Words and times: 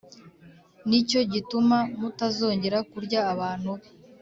ni 0.87 0.99
cyo 1.09 1.19
gituma 1.33 1.77
mutazongera 1.99 2.79
kurya 2.91 3.19
abantu 3.33 3.71
be 3.79 3.87